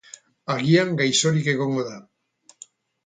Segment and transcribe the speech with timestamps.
[0.53, 2.01] Agian gaixorik egongo da.